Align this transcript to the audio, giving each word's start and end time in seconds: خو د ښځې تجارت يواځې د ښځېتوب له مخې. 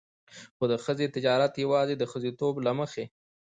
خو 0.57 0.63
د 0.71 0.73
ښځې 0.83 1.07
تجارت 1.15 1.53
يواځې 1.63 1.95
د 1.97 2.03
ښځېتوب 2.11 2.55
له 2.65 2.71
مخې. 2.79 3.05